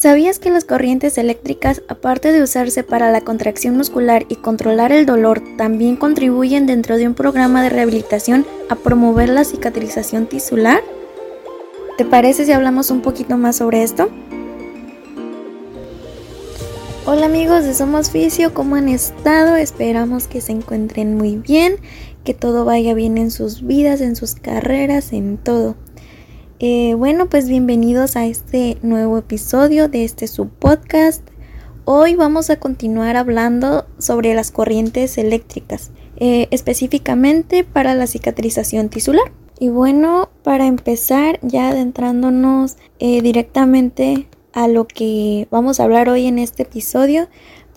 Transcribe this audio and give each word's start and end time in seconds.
¿Sabías 0.00 0.38
que 0.38 0.48
las 0.48 0.64
corrientes 0.64 1.18
eléctricas, 1.18 1.82
aparte 1.86 2.32
de 2.32 2.42
usarse 2.42 2.82
para 2.82 3.10
la 3.10 3.20
contracción 3.20 3.76
muscular 3.76 4.24
y 4.30 4.36
controlar 4.36 4.92
el 4.92 5.04
dolor, 5.04 5.42
también 5.58 5.96
contribuyen 5.96 6.66
dentro 6.66 6.96
de 6.96 7.06
un 7.06 7.12
programa 7.12 7.62
de 7.62 7.68
rehabilitación 7.68 8.46
a 8.70 8.76
promover 8.76 9.28
la 9.28 9.44
cicatrización 9.44 10.26
tisular? 10.26 10.82
¿Te 11.98 12.06
parece 12.06 12.46
si 12.46 12.52
hablamos 12.52 12.90
un 12.90 13.02
poquito 13.02 13.36
más 13.36 13.56
sobre 13.56 13.82
esto? 13.82 14.08
Hola 17.04 17.26
amigos 17.26 17.64
de 17.64 17.74
Somos 17.74 18.10
Fisio, 18.10 18.54
¿cómo 18.54 18.76
han 18.76 18.88
estado? 18.88 19.56
Esperamos 19.56 20.28
que 20.28 20.40
se 20.40 20.52
encuentren 20.52 21.18
muy 21.18 21.36
bien, 21.36 21.74
que 22.24 22.32
todo 22.32 22.64
vaya 22.64 22.94
bien 22.94 23.18
en 23.18 23.30
sus 23.30 23.66
vidas, 23.66 24.00
en 24.00 24.16
sus 24.16 24.34
carreras, 24.34 25.12
en 25.12 25.36
todo. 25.36 25.76
Eh, 26.62 26.92
bueno, 26.92 27.30
pues 27.30 27.48
bienvenidos 27.48 28.16
a 28.16 28.26
este 28.26 28.76
nuevo 28.82 29.16
episodio 29.16 29.88
de 29.88 30.04
este 30.04 30.26
subpodcast. 30.26 31.26
Hoy 31.86 32.16
vamos 32.16 32.50
a 32.50 32.60
continuar 32.60 33.16
hablando 33.16 33.86
sobre 33.96 34.34
las 34.34 34.50
corrientes 34.50 35.16
eléctricas, 35.16 35.90
eh, 36.18 36.48
específicamente 36.50 37.64
para 37.64 37.94
la 37.94 38.06
cicatrización 38.06 38.90
tisular. 38.90 39.32
Y 39.58 39.70
bueno, 39.70 40.28
para 40.42 40.66
empezar, 40.66 41.38
ya 41.40 41.70
adentrándonos 41.70 42.76
eh, 42.98 43.22
directamente 43.22 44.28
a 44.52 44.68
lo 44.68 44.86
que 44.86 45.48
vamos 45.50 45.80
a 45.80 45.84
hablar 45.84 46.10
hoy 46.10 46.26
en 46.26 46.38
este 46.38 46.64
episodio, 46.64 47.28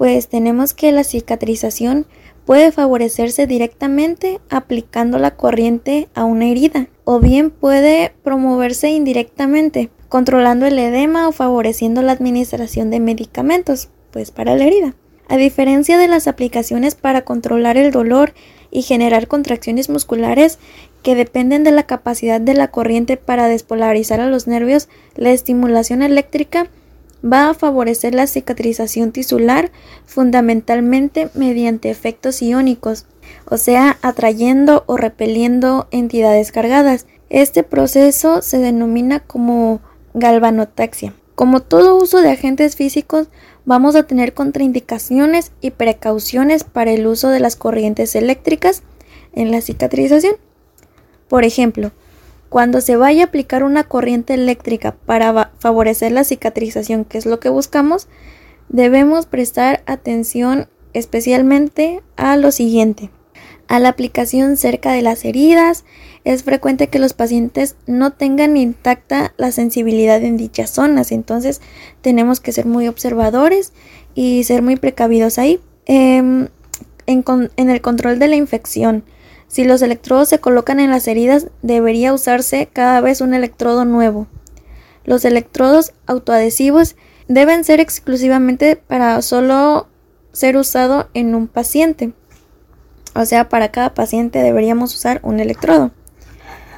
pues 0.04 0.28
tenemos 0.28 0.74
que 0.74 0.92
la 0.92 1.06
cicatrización 1.06 2.08
puede 2.46 2.74
favorecerse 2.74 3.48
directamente 3.48 4.42
aplicando 4.50 5.18
la 5.18 5.38
corriente 5.38 6.10
a 6.14 6.26
una 6.26 6.48
herida 6.48 6.90
o 7.06 7.22
bien 7.22 7.52
puede 7.52 8.12
promoverse 8.22 8.90
indirectamente 8.90 9.92
controlando 10.10 10.66
el 10.66 10.78
edema 10.78 11.30
o 11.30 11.32
favoreciendo 11.32 12.02
la 12.02 12.12
administración 12.12 12.92
de 12.92 13.00
medicamentos 13.00 13.92
pues 14.12 14.32
para 14.32 14.58
la 14.58 14.66
herida. 14.66 14.94
A 15.30 15.38
diferencia 15.38 15.98
de 15.98 16.10
las 16.10 16.28
aplicaciones 16.28 16.96
para 16.96 17.22
controlar 17.22 17.78
el 17.78 17.94
dolor 17.94 18.34
y 18.72 18.82
generar 18.82 19.30
contracciones 19.30 19.90
musculares 19.90 20.60
que 21.02 21.16
dependen 21.16 21.64
de 21.64 21.72
la 21.72 21.84
capacidad 21.84 22.42
de 22.42 22.56
la 22.56 22.72
corriente 22.72 23.16
para 23.16 23.48
despolarizar 23.48 24.20
a 24.20 24.28
los 24.28 24.48
nervios, 24.48 24.90
la 25.16 25.32
estimulación 25.32 26.02
eléctrica 26.02 26.68
va 27.24 27.50
a 27.50 27.54
favorecer 27.54 28.14
la 28.14 28.28
cicatrización 28.28 29.12
tisular 29.12 29.72
fundamentalmente 30.06 31.30
mediante 31.34 31.90
efectos 31.90 32.42
iónicos, 32.42 33.06
o 33.46 33.58
sea, 33.58 33.98
atrayendo 34.02 34.84
o 34.88 34.98
repeliendo 34.98 35.88
entidades 35.92 36.52
cargadas. 36.52 37.06
Este 37.30 37.64
proceso 37.64 38.42
se 38.42 38.60
denomina 38.60 39.20
como 39.20 39.82
galvanotaxia. 40.14 41.14
Como 41.36 41.62
todo 41.62 41.96
uso 41.96 42.22
de 42.22 42.30
agentes 42.30 42.76
físicos, 42.76 43.28
vamos 43.66 43.96
a 43.96 44.04
tener 44.04 44.34
contraindicaciones 44.34 45.52
y 45.62 45.72
precauciones 45.72 46.64
para 46.64 46.92
el 46.92 47.08
uso 47.08 47.30
de 47.30 47.40
las 47.40 47.56
corrientes 47.56 48.16
eléctricas 48.16 48.84
en 49.34 49.50
la 49.50 49.62
cicatrización. 49.62 50.36
Por 51.28 51.44
ejemplo, 51.44 51.92
cuando 52.54 52.82
se 52.82 52.98
vaya 52.98 53.24
a 53.24 53.26
aplicar 53.30 53.64
una 53.64 53.84
corriente 53.84 54.36
eléctrica 54.36 54.96
para 55.08 55.52
favorecer 55.58 56.12
la 56.12 56.24
cicatrización, 56.24 57.04
que 57.04 57.18
es 57.18 57.26
lo 57.26 57.40
que 57.40 57.50
buscamos, 57.50 58.08
debemos 58.70 59.26
prestar 59.26 59.82
atención 59.88 60.68
especialmente 60.94 62.04
a 62.16 62.38
lo 62.38 62.52
siguiente. 62.52 63.10
A 63.68 63.80
la 63.80 63.90
aplicación 63.90 64.56
cerca 64.56 64.92
de 64.92 65.02
las 65.02 65.26
heridas, 65.26 65.84
es 66.26 66.44
frecuente 66.44 66.90
que 66.90 67.00
los 67.00 67.14
pacientes 67.14 67.76
no 67.88 68.12
tengan 68.12 68.56
intacta 68.56 69.34
la 69.38 69.52
sensibilidad 69.52 70.22
en 70.22 70.38
dichas 70.38 70.70
zonas, 70.70 71.12
entonces 71.12 71.60
tenemos 72.04 72.40
que 72.40 72.52
ser 72.52 72.68
muy 72.68 72.88
observadores 72.88 73.74
y 74.14 74.44
ser 74.44 74.62
muy 74.62 74.76
precavidos 74.76 75.40
ahí. 75.40 75.60
Em, 75.88 76.50
en, 77.08 77.26
en 77.58 77.70
el 77.72 77.82
control 77.82 78.20
de 78.20 78.28
la 78.28 78.36
infección, 78.36 79.06
si 79.54 79.64
los 79.66 79.84
electrodos 79.84 80.30
se 80.30 80.40
colocan 80.40 80.80
en 80.80 80.90
las 80.90 81.08
heridas, 81.08 81.46
debería 81.62 82.12
usarse 82.12 82.70
cada 82.74 83.02
vez 83.02 83.22
un 83.22 83.36
electrodo 83.36 83.86
nuevo. 83.86 84.26
Los 85.06 85.26
electrodos 85.26 85.94
autoadhesivos 86.08 86.96
deben 87.28 87.64
ser 87.64 87.80
exclusivamente 87.80 88.76
para 88.78 89.22
solo 89.22 89.86
ser 90.32 90.58
usado 90.58 91.08
en 91.14 91.36
un 91.36 91.48
paciente. 91.48 92.14
O 93.14 93.26
sea, 93.26 93.48
para 93.48 93.70
cada 93.70 93.94
paciente 93.94 94.40
deberíamos 94.40 94.96
usar 94.96 95.20
un 95.22 95.40
electrodo. 95.40 95.92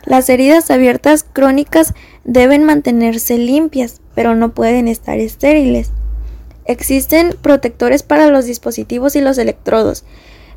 Las 0.04 0.28
heridas 0.28 0.70
abiertas 0.70 1.24
crónicas 1.24 1.94
deben 2.26 2.66
mantenerse 2.66 3.38
limpias, 3.38 4.02
pero 4.16 4.36
no 4.36 4.54
pueden 4.54 4.90
estar 4.90 5.18
estériles. 5.18 5.92
Existen 6.66 7.38
protectores 7.42 8.04
para 8.04 8.28
los 8.28 8.44
dispositivos 8.44 9.16
y 9.16 9.22
los 9.22 9.38
electrodos 9.38 10.04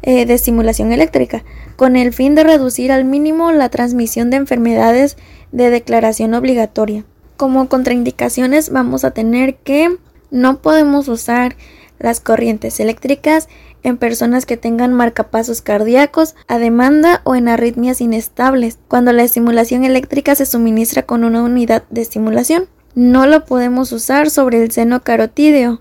eh, 0.03 0.27
de 0.27 0.35
estimulación 0.35 0.93
eléctrica, 0.93 1.45
con 1.77 1.97
el 1.97 2.13
fin 2.13 2.35
de 2.35 2.45
reducir 2.45 2.93
al 2.93 3.05
mínimo 3.05 3.53
la 3.53 3.69
transmisión 3.69 4.31
de 4.31 4.37
enfermedades 4.37 5.17
de 5.53 5.71
declaración 5.71 6.35
obligatoria. 6.35 7.05
Como 7.37 7.69
contraindicaciones 7.69 8.71
vamos 8.71 9.05
a 9.05 9.13
tener 9.13 9.57
que 9.57 9.97
no 10.31 10.61
podemos 10.61 11.09
usar 11.09 11.57
las 11.99 12.21
corrientes 12.21 12.81
eléctricas 12.81 13.49
en 13.83 13.97
personas 13.97 14.47
que 14.47 14.57
tengan 14.57 14.93
marcapasos 14.93 15.63
cardíacos 15.63 16.35
a 16.47 16.59
demanda 16.59 17.21
o 17.25 17.35
en 17.35 17.49
arritmias 17.49 18.01
inestables, 18.01 18.79
cuando 18.89 19.13
la 19.13 19.23
estimulación 19.23 19.85
eléctrica 19.85 20.35
se 20.35 20.47
suministra 20.47 21.03
con 21.03 21.25
una 21.25 21.43
unidad 21.43 21.85
de 21.91 22.03
estimulación. 22.03 22.67
No 22.95 23.27
lo 23.27 23.45
podemos 23.45 23.93
usar 23.93 24.31
sobre 24.31 24.63
el 24.63 24.71
seno 24.71 25.03
carotídeo, 25.03 25.81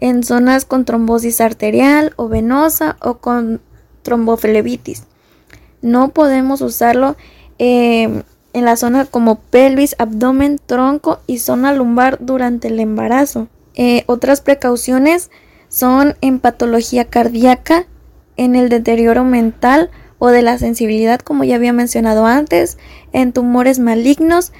en 0.00 0.22
zonas 0.22 0.64
con 0.64 0.84
trombosis 0.84 1.40
arterial 1.40 2.12
o 2.16 2.28
venosa 2.28 2.96
o 3.00 3.18
con 3.18 3.60
tromboflebitis. 4.02 5.04
No 5.82 6.08
podemos 6.08 6.60
usarlo 6.60 7.16
em, 7.58 8.22
en 8.52 8.64
la 8.64 8.76
zona 8.76 9.04
como 9.04 9.36
pelvis, 9.36 9.94
abdomen, 9.98 10.60
tronco 10.64 11.20
y 11.26 11.38
zona 11.38 11.72
lumbar 11.72 12.18
durante 12.20 12.68
el 12.68 12.80
embarazo. 12.80 13.48
Eh, 13.74 14.04
otras 14.06 14.40
precauciones 14.40 15.30
son 15.68 16.16
en 16.20 16.38
patología 16.40 17.04
cardíaca, 17.04 17.86
en 18.36 18.56
el 18.56 18.68
deterioro 18.68 19.24
mental 19.24 19.90
o 20.18 20.28
de 20.28 20.42
la 20.42 20.58
sensibilidad, 20.58 21.20
como 21.20 21.44
ya 21.44 21.56
había 21.56 21.72
mencionado 21.72 22.26
antes, 22.26 22.78
en 23.12 23.32
tumores 23.32 23.78
malignos 23.78 24.52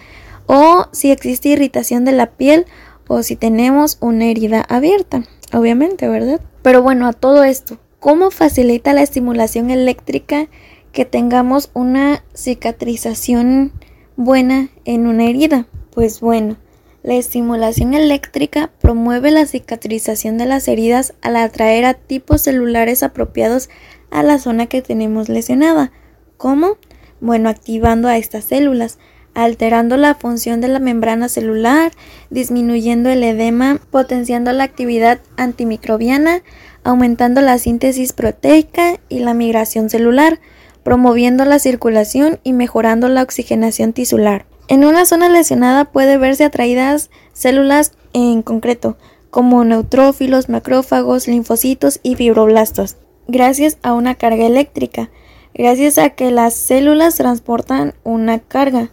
o 0.47 0.87
si 0.93 1.11
existe 1.11 1.51
irritación 1.51 2.05
de 2.05 2.13
la 2.13 2.27
piel 2.27 2.67
o 3.09 3.23
si 3.23 3.35
tenemos 3.37 3.99
una 4.01 4.27
herida 4.27 4.61
abierta, 4.69 5.25
obviamente, 5.53 6.07
¿verdad? 6.09 6.41
Pero 6.63 6.83
bueno, 6.83 7.07
a 7.09 7.13
todo 7.13 7.43
esto, 7.43 7.79
¿cómo 7.99 8.31
facilita 8.31 8.93
la 8.93 9.03
estimulación 9.03 9.71
eléctrica 9.71 10.49
que 10.93 11.05
tengamos 11.05 11.71
una 11.75 12.23
cicatrización 12.35 13.73
buena 14.17 14.69
en 14.85 15.07
una 15.07 15.25
herida? 15.25 15.67
Pues 15.91 16.21
bueno, 16.21 16.57
la 17.03 17.15
estimulación 17.15 17.95
eléctrica 17.95 18.71
promueve 18.81 19.31
la 19.31 19.47
cicatrización 19.47 20.37
de 20.37 20.47
las 20.47 20.69
heridas 20.69 21.15
al 21.23 21.37
atraer 21.37 21.87
a 21.87 21.95
tipos 21.95 22.43
celulares 22.43 23.03
apropiados 23.03 23.71
a 24.11 24.23
la 24.23 24.39
zona 24.39 24.67
que 24.67 24.83
tenemos 24.83 25.29
lesionada. 25.29 25.93
¿Cómo? 26.37 26.77
Bueno, 27.21 27.49
activando 27.49 28.09
a 28.09 28.17
estas 28.17 28.45
células 28.45 28.99
alterando 29.39 29.97
la 29.97 30.17
función 30.17 30.61
de 30.61 30.67
la 30.67 30.81
membrana 30.81 31.29
celular, 31.29 31.93
disminuyendo 32.29 33.09
el 33.09 33.23
edema, 33.23 33.79
potenciando 33.93 34.53
la 34.53 34.65
actividad 34.65 35.21
antimicrobiana, 35.37 36.43
aumentando 36.83 37.41
la 37.41 37.57
síntesis 37.59 38.13
proteica 38.13 38.99
y 39.09 39.21
la 39.21 39.35
migración 39.35 39.91
celular, 39.91 40.41
promoviendo 40.83 41.45
la 41.45 41.61
circulación 41.61 42.41
y 42.43 42.53
mejorando 42.53 43.09
la 43.09 43.23
oxigenación 43.23 43.93
tisular. 43.93 44.47
En 44.67 44.85
una 44.85 45.07
zona 45.07 45.29
lesionada 45.29 45.85
puede 45.85 46.19
verse 46.19 46.43
atraídas 46.45 47.09
células 47.33 47.93
en 48.15 48.43
concreto, 48.43 48.97
como 49.31 49.63
neutrófilos, 49.63 50.49
macrófagos, 50.49 51.29
linfocitos 51.29 52.01
y 52.03 52.17
fibroblastos, 52.17 52.97
gracias 53.29 53.79
a 53.83 53.93
una 53.93 54.17
carga 54.17 54.47
eléctrica, 54.47 55.11
gracias 55.55 55.97
a 55.99 56.11
que 56.11 56.33
las 56.33 56.55
células 56.55 57.15
transportan 57.15 57.95
una 58.03 58.41
carga. 58.41 58.91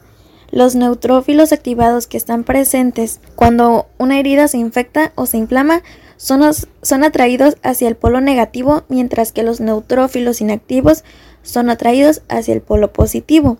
Los 0.56 0.74
neutrófilos 0.74 1.52
activados 1.52 2.08
que 2.08 2.16
están 2.16 2.46
presentes 2.46 3.20
cuando 3.36 3.88
una 3.98 4.20
herida 4.20 4.48
se 4.48 4.58
infecta 4.58 5.12
o 5.16 5.26
se 5.26 5.36
inflama 5.36 5.84
son, 6.16 6.50
son 6.82 7.04
atraídos 7.04 7.58
hacia 7.62 7.90
el 7.90 7.98
polo 7.98 8.22
negativo, 8.22 8.84
mientras 8.88 9.34
que 9.34 9.44
los 9.44 9.60
neutrófilos 9.60 10.40
inactivos 10.40 11.04
son 11.44 11.70
atraídos 11.70 12.22
hacia 12.30 12.54
el 12.54 12.62
polo 12.62 12.94
positivo. 12.94 13.58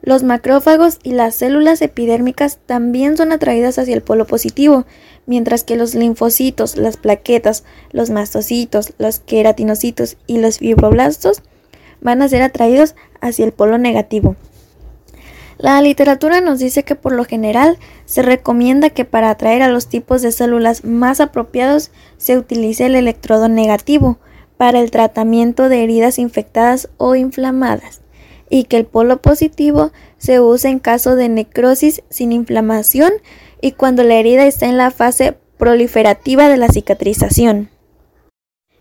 Los 0.00 0.22
macrófagos 0.22 1.00
y 1.02 1.10
las 1.10 1.34
células 1.34 1.82
epidérmicas 1.82 2.60
también 2.66 3.16
son 3.16 3.32
atraídas 3.32 3.76
hacia 3.76 3.96
el 3.96 4.02
polo 4.02 4.28
positivo, 4.28 4.86
mientras 5.26 5.64
que 5.64 5.74
los 5.74 5.96
linfocitos, 5.96 6.76
las 6.76 6.98
plaquetas, 6.98 7.64
los 7.90 8.10
mastocitos, 8.10 8.92
los 8.98 9.18
queratinocitos 9.18 10.18
y 10.28 10.38
los 10.38 10.58
fibroblastos 10.58 11.42
van 12.00 12.22
a 12.22 12.28
ser 12.28 12.42
atraídos 12.42 12.94
hacia 13.20 13.44
el 13.44 13.50
polo 13.50 13.76
negativo. 13.76 14.36
La 15.62 15.82
literatura 15.82 16.40
nos 16.40 16.58
dice 16.58 16.84
que 16.84 16.94
por 16.94 17.12
lo 17.12 17.26
general 17.26 17.78
se 18.06 18.22
recomienda 18.22 18.88
que 18.88 19.04
para 19.04 19.28
atraer 19.28 19.60
a 19.60 19.68
los 19.68 19.88
tipos 19.88 20.22
de 20.22 20.32
células 20.32 20.84
más 20.84 21.20
apropiados 21.20 21.90
se 22.16 22.38
utilice 22.38 22.86
el 22.86 22.94
electrodo 22.94 23.46
negativo 23.50 24.18
para 24.56 24.80
el 24.80 24.90
tratamiento 24.90 25.68
de 25.68 25.84
heridas 25.84 26.18
infectadas 26.18 26.88
o 26.96 27.14
inflamadas 27.14 28.00
y 28.48 28.64
que 28.64 28.78
el 28.78 28.86
polo 28.86 29.20
positivo 29.20 29.92
se 30.16 30.40
use 30.40 30.68
en 30.68 30.78
caso 30.78 31.14
de 31.14 31.28
necrosis 31.28 32.02
sin 32.08 32.32
inflamación 32.32 33.12
y 33.60 33.72
cuando 33.72 34.02
la 34.02 34.14
herida 34.14 34.46
está 34.46 34.64
en 34.64 34.78
la 34.78 34.90
fase 34.90 35.36
proliferativa 35.58 36.48
de 36.48 36.56
la 36.56 36.68
cicatrización. 36.68 37.68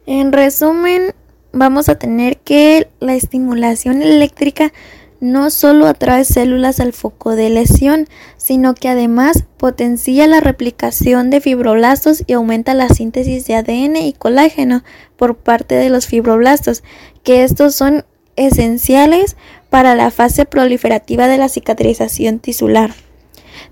En 0.05 0.31
resumen, 0.31 1.13
vamos 1.51 1.89
a 1.89 1.95
tener 1.95 2.37
que 2.37 2.87
la 3.01 3.15
estimulación 3.15 4.01
eléctrica 4.01 4.71
no 5.19 5.49
solo 5.49 5.87
atrae 5.87 6.23
células 6.25 6.79
al 6.79 6.93
foco 6.93 7.35
de 7.35 7.49
lesión, 7.49 8.07
sino 8.37 8.73
que 8.73 8.89
además 8.89 9.45
potencia 9.57 10.27
la 10.27 10.39
replicación 10.39 11.29
de 11.29 11.41
fibroblastos 11.41 12.23
y 12.25 12.33
aumenta 12.33 12.73
la 12.73 12.89
síntesis 12.89 13.45
de 13.45 13.55
ADN 13.55 13.97
y 13.97 14.13
colágeno 14.13 14.83
por 15.17 15.35
parte 15.35 15.75
de 15.75 15.89
los 15.89 16.07
fibroblastos, 16.07 16.83
que 17.23 17.43
estos 17.43 17.75
son 17.75 18.05
esenciales 18.35 19.35
para 19.69 19.95
la 19.95 20.11
fase 20.11 20.45
proliferativa 20.45 21.27
de 21.27 21.37
la 21.37 21.49
cicatrización 21.49 22.39
tisular. 22.39 22.93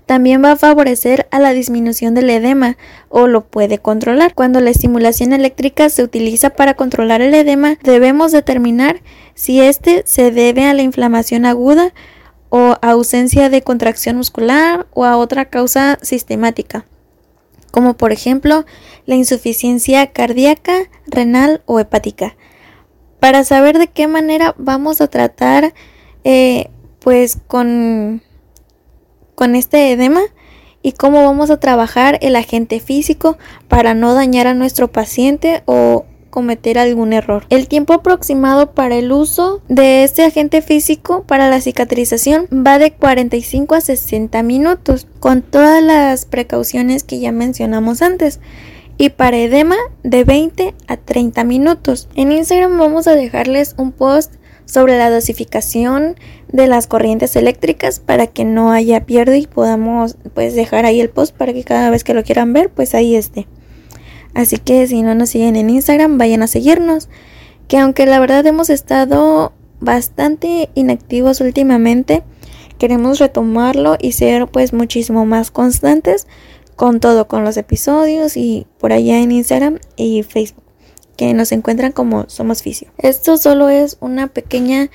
También 0.08 0.42
va 0.42 0.52
a 0.52 0.56
favorecer 0.56 1.28
a 1.30 1.38
la 1.38 1.52
disminución 1.52 2.14
del 2.14 2.30
edema 2.30 2.78
o 3.10 3.26
lo 3.26 3.44
puede 3.44 3.76
controlar. 3.76 4.32
Cuando 4.32 4.58
la 4.62 4.70
estimulación 4.70 5.34
eléctrica 5.34 5.90
se 5.90 6.02
utiliza 6.02 6.48
para 6.48 6.72
controlar 6.72 7.20
el 7.20 7.34
edema, 7.34 7.76
debemos 7.82 8.32
determinar 8.32 9.02
si 9.34 9.60
este 9.60 10.04
se 10.06 10.30
debe 10.30 10.64
a 10.64 10.72
la 10.72 10.80
inflamación 10.80 11.44
aguda 11.44 11.92
o 12.48 12.76
ausencia 12.80 13.50
de 13.50 13.60
contracción 13.60 14.16
muscular 14.16 14.86
o 14.94 15.04
a 15.04 15.18
otra 15.18 15.44
causa 15.50 15.98
sistemática, 16.00 16.86
como 17.70 17.98
por 17.98 18.10
ejemplo 18.10 18.64
la 19.04 19.14
insuficiencia 19.14 20.06
cardíaca, 20.06 20.88
renal 21.06 21.60
o 21.66 21.80
hepática. 21.80 22.34
Para 23.20 23.44
saber 23.44 23.76
de 23.76 23.88
qué 23.88 24.06
manera 24.06 24.54
vamos 24.56 25.02
a 25.02 25.08
tratar 25.08 25.74
eh, 26.24 26.70
pues 26.98 27.36
con 27.46 28.22
con 29.38 29.54
este 29.54 29.92
edema 29.92 30.22
y 30.82 30.92
cómo 30.94 31.22
vamos 31.22 31.50
a 31.50 31.60
trabajar 31.60 32.18
el 32.22 32.34
agente 32.34 32.80
físico 32.80 33.38
para 33.68 33.94
no 33.94 34.12
dañar 34.12 34.48
a 34.48 34.54
nuestro 34.54 34.88
paciente 34.88 35.62
o 35.64 36.06
cometer 36.30 36.76
algún 36.76 37.12
error. 37.12 37.46
El 37.48 37.68
tiempo 37.68 37.92
aproximado 37.92 38.72
para 38.72 38.96
el 38.96 39.12
uso 39.12 39.62
de 39.68 40.02
este 40.02 40.24
agente 40.24 40.60
físico 40.60 41.22
para 41.22 41.48
la 41.50 41.60
cicatrización 41.60 42.48
va 42.52 42.80
de 42.80 42.90
45 42.90 43.76
a 43.76 43.80
60 43.80 44.42
minutos, 44.42 45.06
con 45.20 45.42
todas 45.42 45.84
las 45.84 46.24
precauciones 46.24 47.04
que 47.04 47.20
ya 47.20 47.30
mencionamos 47.30 48.02
antes. 48.02 48.40
Y 49.00 49.10
para 49.10 49.36
edema 49.36 49.76
de 50.02 50.24
20 50.24 50.74
a 50.88 50.96
30 50.96 51.44
minutos. 51.44 52.08
En 52.16 52.32
Instagram 52.32 52.76
vamos 52.76 53.06
a 53.06 53.14
dejarles 53.14 53.76
un 53.78 53.92
post 53.92 54.34
sobre 54.68 54.98
la 54.98 55.10
dosificación 55.10 56.16
de 56.52 56.66
las 56.66 56.86
corrientes 56.86 57.34
eléctricas 57.36 58.00
para 58.00 58.26
que 58.26 58.44
no 58.44 58.70
haya 58.70 59.06
pierde 59.06 59.38
y 59.38 59.46
podamos 59.46 60.16
pues 60.34 60.54
dejar 60.54 60.84
ahí 60.84 61.00
el 61.00 61.08
post 61.08 61.34
para 61.34 61.54
que 61.54 61.64
cada 61.64 61.90
vez 61.90 62.04
que 62.04 62.14
lo 62.14 62.22
quieran 62.22 62.52
ver 62.52 62.68
pues 62.70 62.94
ahí 62.94 63.16
esté. 63.16 63.48
Así 64.34 64.58
que 64.58 64.86
si 64.86 65.02
no 65.02 65.14
nos 65.14 65.30
siguen 65.30 65.56
en 65.56 65.70
Instagram 65.70 66.18
vayan 66.18 66.42
a 66.42 66.46
seguirnos 66.46 67.08
que 67.66 67.78
aunque 67.78 68.04
la 68.04 68.20
verdad 68.20 68.46
hemos 68.46 68.68
estado 68.68 69.52
bastante 69.80 70.68
inactivos 70.74 71.40
últimamente 71.40 72.22
queremos 72.78 73.20
retomarlo 73.20 73.96
y 73.98 74.12
ser 74.12 74.48
pues 74.48 74.72
muchísimo 74.74 75.24
más 75.24 75.50
constantes 75.50 76.26
con 76.76 77.00
todo 77.00 77.26
con 77.26 77.42
los 77.42 77.56
episodios 77.56 78.36
y 78.36 78.66
por 78.78 78.92
allá 78.92 79.18
en 79.18 79.32
Instagram 79.32 79.78
y 79.96 80.22
Facebook 80.24 80.67
que 81.18 81.34
nos 81.34 81.50
encuentran 81.50 81.90
como 81.90 82.30
Somos 82.30 82.62
Fisio. 82.62 82.88
Esto 82.96 83.36
solo 83.36 83.68
es 83.68 83.98
una 84.00 84.28
pequeña 84.28 84.88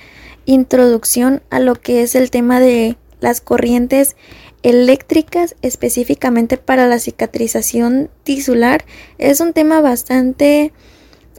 introducción 0.46 1.42
a 1.50 1.60
lo 1.60 1.74
que 1.74 2.02
es 2.02 2.14
el 2.14 2.30
tema 2.30 2.60
de 2.60 2.96
las 3.20 3.42
corrientes 3.42 4.16
eléctricas 4.62 5.54
específicamente 5.60 6.56
para 6.56 6.86
la 6.86 6.98
cicatrización 6.98 8.08
tisular. 8.22 8.86
Es 9.18 9.40
un 9.40 9.52
tema 9.52 9.82
bastante, 9.82 10.72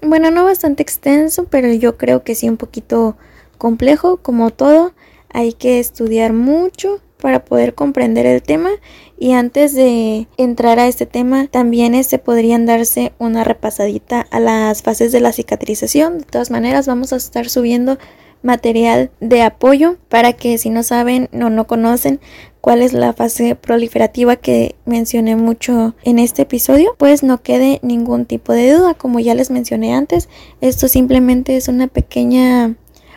bueno, 0.04 0.30
no 0.30 0.46
bastante 0.46 0.84
extenso, 0.84 1.46
pero 1.50 1.74
yo 1.74 1.98
creo 1.98 2.24
que 2.24 2.36
sí 2.36 2.48
un 2.48 2.58
poquito 2.58 3.18
complejo, 3.58 4.18
como 4.18 4.52
todo. 4.52 4.94
Hay 5.30 5.54
que 5.54 5.80
estudiar 5.80 6.32
mucho 6.32 7.02
para 7.26 7.44
poder 7.44 7.74
comprender 7.74 8.28
el 8.28 8.44
tema 8.44 8.70
y 9.18 9.32
antes 9.32 9.74
de 9.74 10.28
entrar 10.38 10.78
a 10.78 10.86
este 10.86 11.08
tema 11.08 11.48
también 11.48 11.96
este 11.96 12.20
podrían 12.20 12.68
darse 12.68 13.14
una 13.18 13.44
repasadita 13.44 14.28
a 14.30 14.40
las 14.40 14.84
fases 14.84 15.12
de 15.12 15.22
la 15.22 15.32
cicatrización 15.32 16.20
de 16.20 16.26
todas 16.26 16.52
maneras 16.52 16.86
vamos 16.86 17.14
a 17.14 17.16
estar 17.16 17.50
subiendo 17.50 17.98
material 18.44 19.10
de 19.22 19.42
apoyo 19.42 19.98
para 20.08 20.34
que 20.34 20.60
si 20.60 20.70
no 20.70 20.84
saben 20.84 21.28
o 21.34 21.50
no 21.50 21.66
conocen 21.66 22.20
cuál 22.62 22.84
es 22.84 22.94
la 22.94 23.12
fase 23.14 23.56
proliferativa 23.56 24.36
que 24.36 24.76
mencioné 24.86 25.36
mucho 25.36 25.96
en 26.04 26.20
este 26.20 26.44
episodio, 26.44 26.94
pues 27.00 27.24
no 27.24 27.42
quede 27.42 27.80
ningún 27.82 28.26
tipo 28.26 28.54
de 28.54 28.72
duda. 28.72 28.94
Como 28.94 29.20
ya 29.20 29.34
les 29.34 29.50
mencioné 29.50 29.96
antes, 29.96 30.30
esto 30.62 30.88
simplemente 30.88 31.58
es 31.58 31.70
una 31.70 31.88
pequeña 31.88 32.76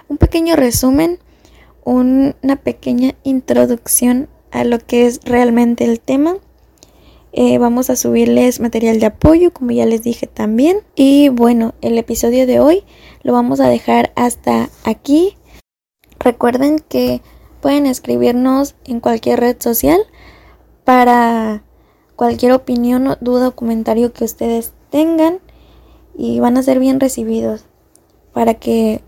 un 0.09 0.17
pequeño 0.17 0.57
resumen 0.57 1.19
una 1.89 2.57
pequeña 2.57 3.15
introducción 3.23 4.29
a 4.51 4.65
lo 4.65 4.79
que 4.79 5.07
es 5.07 5.21
realmente 5.25 5.85
el 5.85 6.01
tema. 6.01 6.37
Eh, 7.33 7.59
vamos 7.59 7.89
a 7.89 7.97
subirles 7.97 8.61
material 8.61 9.01
de 9.01 9.07
apoyo, 9.07 9.53
como 9.53 9.71
ya 9.71 9.87
les 9.87 10.03
dije 10.03 10.27
también. 10.27 10.81
Y 10.95 11.31
bueno, 11.31 11.75
el 11.81 11.97
episodio 11.97 12.47
de 12.47 12.61
hoy 12.61 12.85
lo 13.23 13.33
vamos 13.33 13.61
a 13.61 13.69
dejar 13.69 14.13
hasta 14.17 14.69
aquí. 14.85 15.37
Recuerden 16.19 16.79
que 16.79 17.23
pueden 17.63 17.87
escribirnos 17.87 18.75
en 18.85 19.01
cualquier 19.01 19.41
red 19.41 19.57
social 19.59 20.01
para 20.85 21.63
cualquier 22.17 22.53
opinión, 22.53 23.17
duda 23.21 23.49
o 23.49 23.55
comentario 23.55 24.13
que 24.13 24.25
ustedes 24.25 24.73
tengan 24.91 25.41
y 26.17 26.41
van 26.41 26.57
a 26.59 26.63
ser 26.63 26.81
bien 26.81 27.01
recibidos 27.01 27.65
para 28.33 28.55
que 28.55 29.03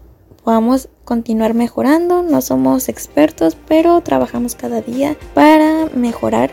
podamos 0.45 0.89
continuar 1.11 1.55
mejorando. 1.55 2.23
No 2.23 2.41
somos 2.41 2.89
expertos, 2.89 3.57
pero 3.67 4.01
trabajamos 4.01 4.55
cada 4.55 4.81
día 4.81 5.17
para 5.35 5.87
mejorar 5.93 6.53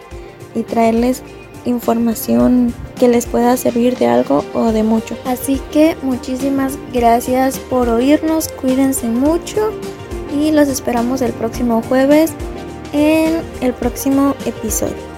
y 0.56 0.64
traerles 0.64 1.22
información 1.66 2.74
que 2.98 3.08
les 3.08 3.28
pueda 3.28 3.56
servir 3.56 4.00
de 4.00 4.08
algo 4.08 4.44
o 4.56 4.72
de 4.72 4.82
mucho. 4.82 5.16
Así 5.26 5.62
que 5.72 5.96
muchísimas 6.02 6.80
gracias 6.92 7.60
por 7.60 7.88
oírnos, 7.88 8.48
cuídense 8.48 9.08
mucho 9.10 9.70
y 10.36 10.50
los 10.50 10.70
esperamos 10.70 11.22
el 11.22 11.34
próximo 11.34 11.84
jueves 11.88 12.32
en 12.94 13.42
el 13.62 13.74
próximo 13.74 14.34
episodio. 14.48 15.17